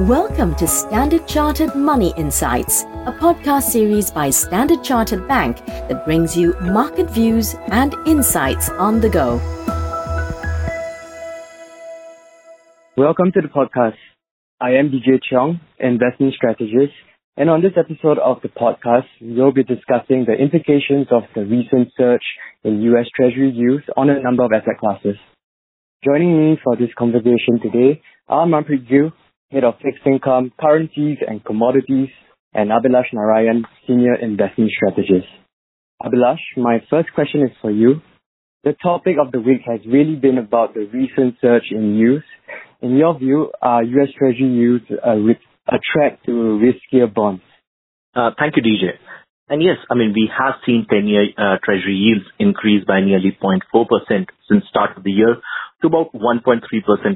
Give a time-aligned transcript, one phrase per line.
[0.00, 6.36] Welcome to Standard Chartered Money Insights, a podcast series by Standard Chartered Bank that brings
[6.36, 9.36] you market views and insights on the go.
[12.98, 13.96] Welcome to the podcast.
[14.60, 16.92] I am DJ Cheong, investment strategist,
[17.38, 21.88] and on this episode of the podcast, we'll be discussing the implications of the recent
[21.96, 22.20] surge
[22.64, 25.16] in US Treasury yields on a number of asset classes.
[26.04, 29.12] Joining me for this conversation today are Manpreet Gill,
[29.52, 32.08] Head of Fixed Income, Currencies and Commodities,
[32.52, 35.28] and Abhilash Narayan, Senior Investment Strategist.
[36.02, 38.00] Abhilash, my first question is for you.
[38.64, 42.24] The topic of the week has really been about the recent surge in yields.
[42.82, 44.08] In your view, are U.S.
[44.18, 47.42] Treasury yields a, a threat to riskier bonds?
[48.16, 48.98] Uh, thank you, DJ.
[49.48, 54.26] And yes, I mean, we have seen 10-year uh, Treasury yields increase by nearly 0.4%
[54.50, 55.36] since start of the year,
[55.82, 56.62] to about 1.3%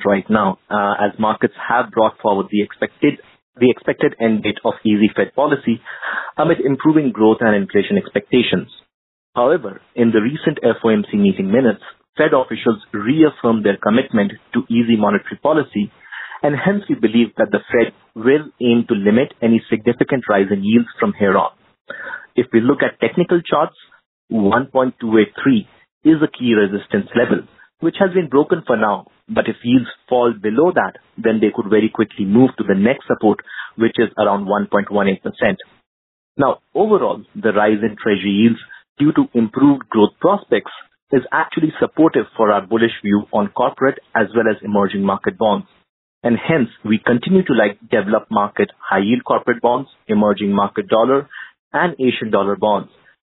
[0.05, 3.21] right now, uh, as markets have brought forward the expected
[3.59, 5.83] the expected end date of easy Fed policy
[6.39, 8.71] amid improving growth and inflation expectations.
[9.35, 11.83] However, in the recent FOMC meeting minutes,
[12.17, 15.93] Fed officials reaffirmed their commitment to easy monetary policy,
[16.43, 20.65] and hence we believe that the Fed will aim to limit any significant rise in
[20.65, 21.53] yields from here on.
[22.35, 23.77] If we look at technical charts,
[24.33, 25.67] 1.283
[26.05, 27.47] is a key resistance level,
[27.81, 29.07] which has been broken for now.
[29.29, 33.07] But if yields fall below that, then they could very quickly move to the next
[33.07, 33.41] support,
[33.77, 35.57] which is around 1.18%.
[36.37, 38.61] Now, overall, the rise in treasury yields
[38.99, 40.73] due to improved growth prospects
[41.13, 45.67] is actually supportive for our bullish view on corporate as well as emerging market bonds.
[46.23, 51.29] And hence, we continue to like developed market high yield corporate bonds, emerging market dollar,
[51.73, 52.91] and Asian dollar bonds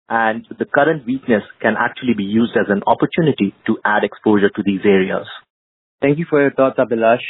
[0.09, 4.63] and the current weakness can actually be used as an opportunity to add exposure to
[4.65, 5.25] these areas.
[6.01, 7.23] Thank you for your thoughts, Abhilash.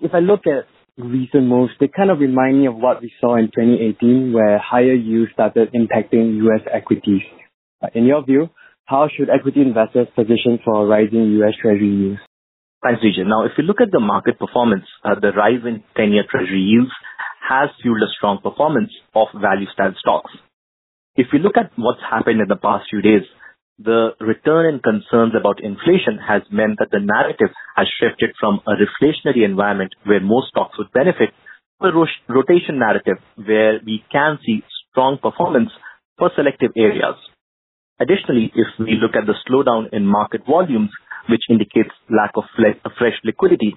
[0.00, 3.36] If I look at recent moves, they kind of remind me of what we saw
[3.36, 6.62] in 2018, where higher yields started impacting U.S.
[6.72, 7.22] equities.
[7.94, 8.48] In your view,
[8.84, 11.54] how should equity investors position for rising U.S.
[11.60, 12.20] Treasury yields?
[12.82, 13.26] Thanks, DJ.
[13.26, 16.90] Now, if you look at the market performance, uh, the rise in 10-year Treasury yields
[17.48, 20.30] has fueled a strong performance of value-style stocks.
[21.18, 23.26] If we look at what's happened in the past few days,
[23.76, 28.78] the return in concerns about inflation has meant that the narrative has shifted from a
[28.78, 31.34] reflationary environment where most stocks would benefit
[31.82, 35.70] to a rotation narrative where we can see strong performance
[36.18, 37.18] for selective areas.
[37.98, 40.90] Additionally, if we look at the slowdown in market volumes,
[41.28, 43.74] which indicates lack of fresh liquidity,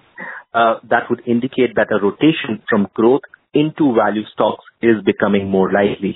[0.53, 5.71] uh, that would indicate that a rotation from growth into value stocks is becoming more
[5.71, 6.15] likely.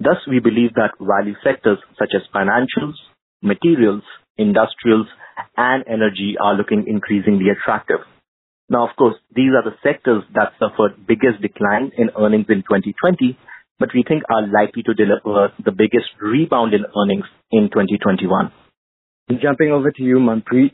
[0.00, 2.94] Thus, we believe that value sectors such as financials,
[3.42, 4.02] materials,
[4.36, 5.06] industrials,
[5.56, 8.00] and energy are looking increasingly attractive.
[8.68, 13.38] Now, of course, these are the sectors that suffered biggest decline in earnings in 2020,
[13.78, 18.50] but we think are likely to deliver the biggest rebound in earnings in 2021.
[19.40, 20.72] Jumping over to you, Manpreet,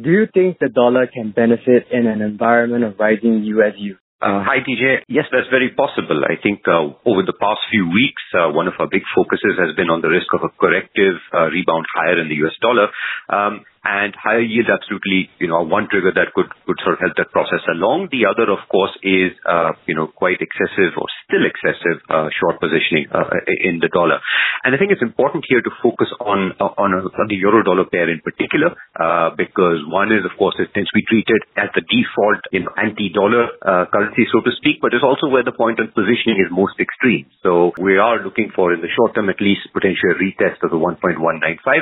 [0.00, 3.74] do you think the dollar can benefit in an environment of rising U.S.
[4.22, 5.02] Uh, hi, DJ.
[5.08, 6.22] Yes, that's very possible.
[6.22, 9.74] I think uh, over the past few weeks, uh, one of our big focuses has
[9.74, 12.86] been on the risk of a corrective uh, rebound higher in the US dollar.
[13.26, 17.14] Um, and higher yield absolutely, you know, one trigger that could, could sort of help
[17.18, 18.14] that process along.
[18.14, 22.62] The other, of course, is, uh, you know, quite excessive or still excessive, uh, short
[22.62, 24.22] positioning, uh, in the dollar.
[24.62, 27.90] And I think it's important here to focus on, on, a, on the euro dollar
[27.90, 31.74] pair in particular, uh, because one is, of course, it tends to be treated as
[31.74, 35.56] the default, you know, anti-dollar, uh, currency, so to speak, but it's also where the
[35.56, 37.26] point on positioning is most extreme.
[37.42, 40.70] So we are looking for, in the short term at least, potentially a retest of
[40.70, 41.18] the 1.195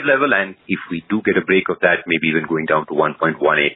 [0.09, 0.33] level.
[0.33, 2.95] And if we do get a break of that, that, maybe even going down to
[2.95, 3.75] 1.189.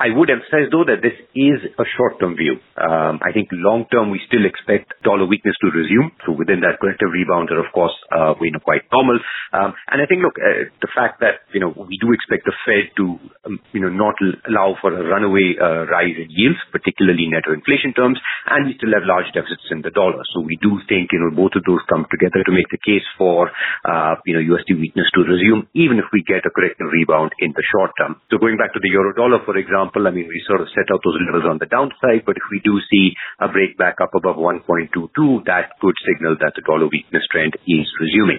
[0.00, 2.56] I would emphasize, though, that this is a short-term view.
[2.80, 6.08] Um, I think long-term, we still expect dollar weakness to resume.
[6.24, 9.20] So within that corrective rebound are, of course, uh, you know, quite normal.
[9.52, 12.56] Um, and I think, look, uh, the fact that, you know, we do expect the
[12.64, 14.16] Fed to, um, you know, not
[14.48, 18.16] allow for a runaway uh, rise in yields, particularly net of inflation terms,
[18.48, 20.24] and we still have large deficits in the dollar.
[20.32, 23.04] So we do think, you know, both of those come together to make the case
[23.20, 23.52] for,
[23.84, 27.52] uh, you know, USD weakness to resume, even if we get a corrective rebound in
[27.52, 28.16] the short term.
[28.32, 30.68] So going back to the euro dollar, for example, example, I mean, we sort of
[30.70, 33.98] set out those levels on the downside, but if we do see a break back
[34.00, 35.10] up above 1.22,
[35.46, 38.38] that could signal that the dollar weakness trend is resuming.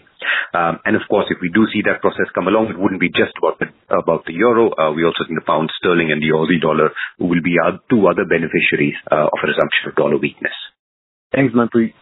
[0.56, 3.12] Um, and of course, if we do see that process come along, it wouldn't be
[3.12, 4.72] just about the, about the euro.
[4.72, 8.08] Uh, we also think the pound sterling and the Aussie dollar will be our two
[8.08, 10.56] other beneficiaries uh, of a resumption of dollar weakness.
[11.36, 11.94] Thanks, Manpreet.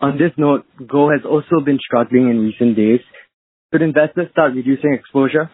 [0.00, 3.00] On this note, gold has also been struggling in recent days.
[3.72, 5.50] Should investors start reducing exposure?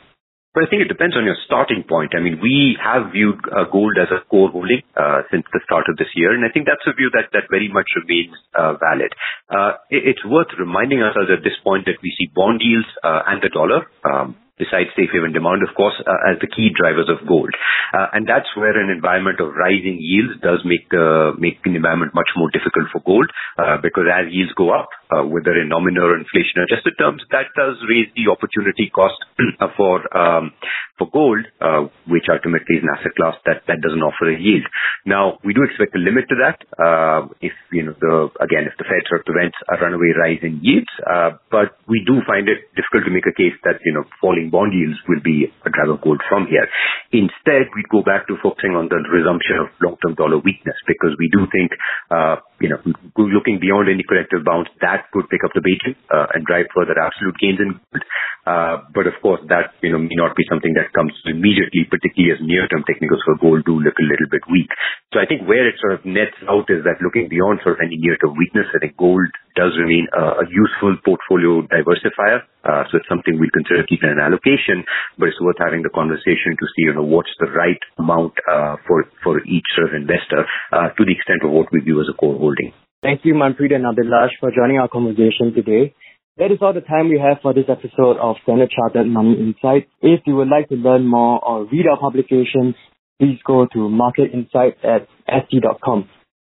[0.55, 2.13] But I think it depends on your starting point.
[2.13, 5.89] I mean, we have viewed uh, gold as a core holding uh, since the start
[5.89, 8.77] of this year, and I think that's a view that, that very much remains uh,
[8.77, 9.17] valid.
[9.49, 13.33] Uh, it, it's worth reminding us at this point that we see bond yields uh,
[13.33, 17.11] and the dollar um, besides safe haven demand, of course, uh, as the key drivers
[17.11, 17.51] of gold.
[17.91, 22.15] Uh, and that's where an environment of rising yields does make the make the environment
[22.15, 23.27] much more difficult for gold,
[23.59, 27.53] uh, because as yields go up, uh, whether in nominal or inflation adjusted terms, that
[27.53, 29.21] does raise the opportunity cost
[29.77, 30.57] for um,
[30.97, 34.65] for gold, uh, which ultimately is an asset class that that doesn't offer a yield.
[35.05, 38.77] Now, we do expect a limit to that, uh, if you know the again if
[38.81, 42.49] the Fed sort of prevents a runaway rise in yields, uh, but we do find
[42.49, 45.71] it difficult to make a case that you know falling bond yields will be a
[45.71, 46.65] driver gold from here.
[47.13, 51.29] Instead, we'd go back to focusing on the resumption of long-term dollar weakness because we
[51.29, 51.71] do think,
[52.09, 52.81] uh, you know,
[53.19, 56.95] looking beyond any corrective bounce, that could pick up the baiting uh, and drive further
[56.95, 58.05] absolute gains in gold.
[58.43, 62.35] Uh, but of course, that you know may not be something that comes immediately, particularly
[62.35, 64.67] as near-term technicals for gold do look a little bit weak.
[65.15, 67.87] So I think where it sort of nets out is that looking beyond sort of
[67.87, 72.43] any near-term weakness, I think gold does remain a, a useful portfolio diversifier.
[72.67, 74.83] Uh, so it's something we'll consider keeping an allocation,
[75.19, 78.75] but it's worth having the conversation to see, you know, what's the right amount uh,
[78.87, 80.43] for for each sort of investor
[80.75, 82.75] uh, to the extent of what we view as a core holding.
[83.03, 85.93] Thank you, Manpreet and Abhilash, for joining our conversation today.
[86.37, 89.89] That is all the time we have for this episode of Standard Chartered Money Insight.
[90.01, 92.77] If you would like to learn more or read our publications,
[93.21, 96.09] please go to marketinsights at sc.com.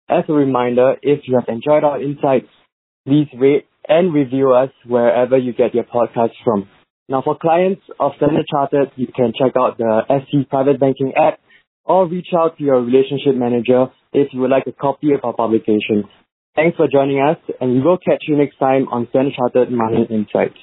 [0.09, 2.47] As a reminder, if you have enjoyed our insights,
[3.05, 6.69] please rate and review us wherever you get your podcasts from.
[7.09, 11.41] Now, for clients of Standard Chartered, you can check out the SC Private Banking app
[11.85, 15.35] or reach out to your relationship manager if you would like a copy of our
[15.35, 16.05] publications.
[16.57, 20.07] Thanks for joining us, and we will catch you next time on Standard Chartered Money
[20.09, 20.57] Insights.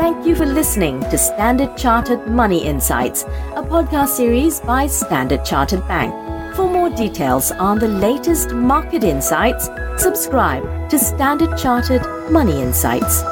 [0.00, 3.24] Thank you for listening to Standard Chartered Money Insights,
[3.54, 6.10] a podcast series by Standard Chartered Bank.
[6.56, 9.68] For more details on the latest market insights,
[9.98, 13.22] subscribe to Standard Chartered Money Insights.